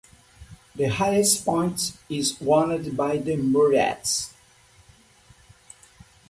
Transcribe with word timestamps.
The 0.73 0.85
highest 0.85 1.45
point 1.45 1.95
is 2.09 2.35
owned 2.41 2.97
by 2.97 3.17
the 3.17 3.35
Moriarty's. 3.35 4.33